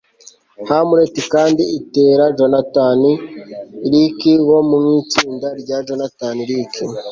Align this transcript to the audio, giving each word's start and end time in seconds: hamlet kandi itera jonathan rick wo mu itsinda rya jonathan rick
hamlet 0.69 1.15
kandi 1.33 1.63
itera 1.79 2.23
jonathan 2.37 3.01
rick 3.91 4.19
wo 4.47 4.59
mu 4.69 4.77
itsinda 5.01 5.47
rya 5.61 5.77
jonathan 5.87 6.37
rick 6.49 6.73